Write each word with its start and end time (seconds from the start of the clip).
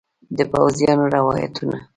د 0.37 0.39
پوځیانو 0.51 1.05
روایتونه 1.15 1.77